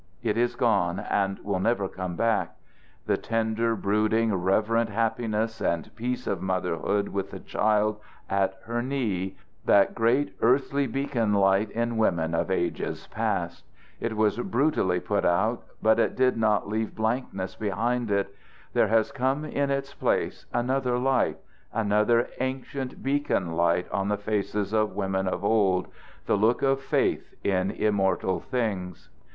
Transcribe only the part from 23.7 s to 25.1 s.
on the faces of